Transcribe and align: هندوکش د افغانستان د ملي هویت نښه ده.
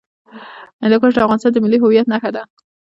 هندوکش 0.81 1.11
د 1.15 1.19
افغانستان 1.25 1.51
د 1.53 1.57
ملي 1.63 1.77
هویت 1.81 2.05
نښه 2.11 2.29
ده. 2.35 2.43